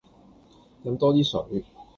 [0.83, 1.63] 飲多啲水